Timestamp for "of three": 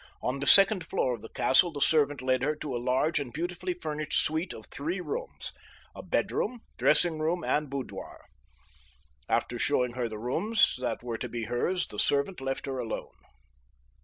4.51-4.99